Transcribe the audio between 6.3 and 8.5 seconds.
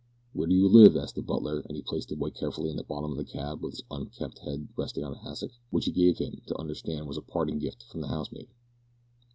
to understand was a parting gift from the housemaid.